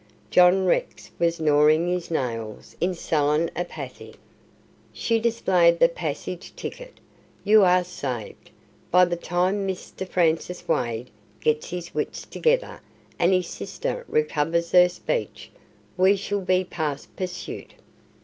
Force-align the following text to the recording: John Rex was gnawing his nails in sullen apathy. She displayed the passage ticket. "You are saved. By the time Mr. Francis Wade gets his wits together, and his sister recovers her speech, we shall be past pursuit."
John 0.31 0.65
Rex 0.65 1.11
was 1.19 1.39
gnawing 1.39 1.87
his 1.87 2.09
nails 2.09 2.75
in 2.81 2.95
sullen 2.95 3.51
apathy. 3.55 4.15
She 4.91 5.19
displayed 5.19 5.77
the 5.77 5.87
passage 5.89 6.55
ticket. 6.55 6.99
"You 7.43 7.63
are 7.63 7.83
saved. 7.83 8.49
By 8.89 9.05
the 9.05 9.15
time 9.15 9.67
Mr. 9.67 10.09
Francis 10.09 10.67
Wade 10.67 11.11
gets 11.39 11.69
his 11.69 11.93
wits 11.93 12.25
together, 12.25 12.81
and 13.19 13.31
his 13.31 13.45
sister 13.45 14.03
recovers 14.09 14.71
her 14.71 14.89
speech, 14.89 15.51
we 15.97 16.15
shall 16.15 16.41
be 16.41 16.63
past 16.63 17.15
pursuit." 17.15 17.75